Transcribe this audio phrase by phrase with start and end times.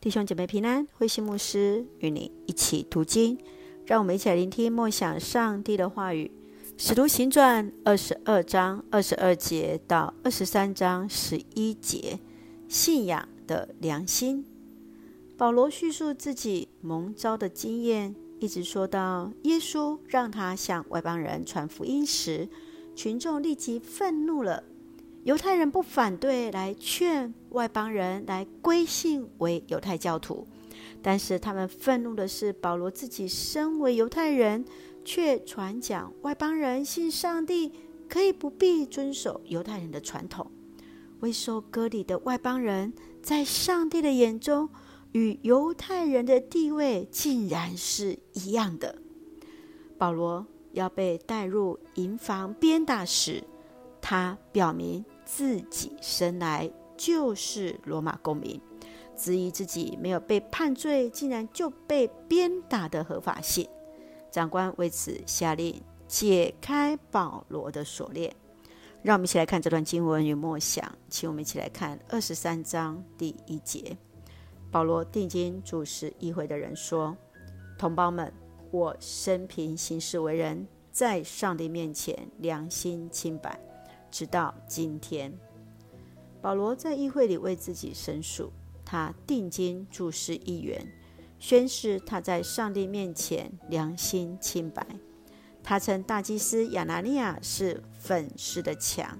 [0.00, 3.36] 弟兄姐妹平安，慧心牧师与你一起读经，
[3.84, 6.30] 让我们一起来聆听默想上帝的话语。
[6.78, 12.18] 《使徒行传》二十二章二十二节到二十三章十一节，
[12.66, 14.42] 信仰的良心。
[15.36, 22.48] 保罗叙述自己蒙召的经验，一直说到耶稣让他向外邦人传福音时，
[22.96, 24.64] 群众立即愤怒了。
[25.24, 30.46] 犹太人不反对来劝外邦人来归信为犹太教徒，
[31.02, 34.64] 但是他们愤怒的是保罗自己身为犹太人，
[35.04, 37.70] 却传讲外邦人信上帝
[38.08, 40.50] 可以不必遵守犹太人的传统。
[41.20, 44.70] 未受割礼的外邦人在上帝的眼中
[45.12, 48.96] 与犹太人的地位竟然是一样的。
[49.98, 53.44] 保罗要被带入营房鞭打时，
[54.10, 58.60] 他表明自己生来就是罗马公民，
[59.16, 63.68] 质疑自己没有被判罪，竟然就被鞭打的合法性。
[64.28, 68.34] 长官为此下令解开保罗的锁链。
[69.00, 73.96] 让我们一起来看这段经文与默想，请我们一起来看二十三章第一节。
[74.72, 77.16] 保罗定睛注视议会的人说
[77.78, 78.32] ：“同胞们，
[78.72, 83.56] 我生平行事为人，在上帝面前良心清白。”
[84.10, 85.32] 直到今天，
[86.40, 88.52] 保罗在议会里为自己申诉，
[88.84, 90.86] 他定睛注视议员，
[91.38, 94.86] 宣誓他在上帝面前良心清白。
[95.62, 99.18] 他称大祭司亚拿尼亚是粉饰的墙，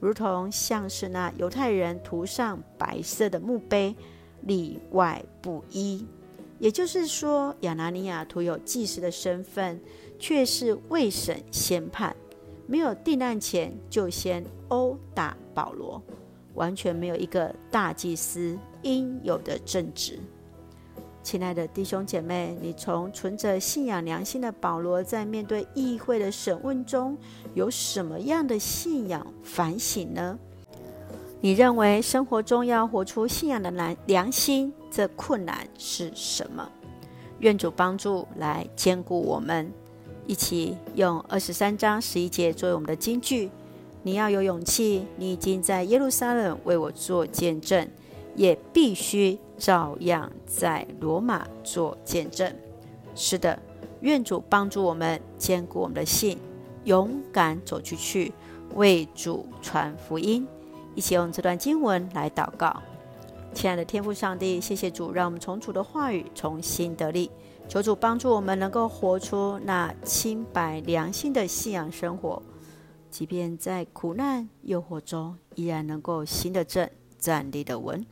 [0.00, 3.94] 如同像是那犹太人涂上白色的墓碑，
[4.42, 6.06] 里外不一。
[6.58, 9.80] 也就是说，亚拿尼亚涂有祭司的身份，
[10.20, 12.14] 却是未审先判。
[12.66, 16.02] 没有定案前就先殴打保罗，
[16.54, 20.18] 完全没有一个大祭司应有的正直。
[21.22, 27.16] 亲爱的弟兄姐妹，你从存着信仰良心的保罗在面对议会的审问中
[27.54, 30.38] 有什么样的信仰反省呢？
[31.40, 36.68] 你认为生活中要活出信仰的良良心，这困难是什么？
[37.38, 39.72] 愿主帮助来坚固我们。
[40.26, 43.50] 一起用二十三章十一节作为我们的金句。
[44.04, 47.88] 你要有勇气，你已经在耶路撒冷为我做见证，
[48.34, 52.52] 也必须照样在罗马做见证。
[53.14, 53.58] 是的，
[54.00, 56.38] 愿主帮助我们坚固我们的信，
[56.84, 58.32] 勇敢走出去
[58.74, 60.46] 为主传福音。
[60.94, 62.82] 一起用这段经文来祷告。
[63.54, 67.30] 亲爱的天父上帝，谢谢主，让我们从主的话语重新得力。
[67.68, 72.42] 求主帮助我们，能够活出那清白良心的信仰生活，
[73.10, 78.04] 即便在苦难诱惑中，依然能够行得正，站立得稳。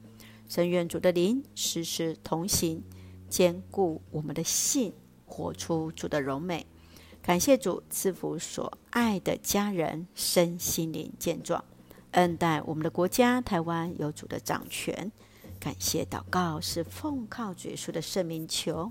[0.49, 2.83] 深愿主的灵时时同行，
[3.29, 4.95] 坚固我们的信，
[5.27, 6.67] 活出主的荣美。
[7.21, 11.63] 感谢主赐福所爱的家人身心灵健壮，
[12.13, 15.13] 恩待我们的国家台湾有主的掌权。
[15.61, 18.91] 感谢祷告是奉靠主耶稣的圣名求。